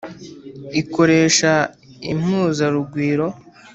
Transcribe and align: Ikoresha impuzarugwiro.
Ikoresha 0.81 1.51
impuzarugwiro. 2.11 3.27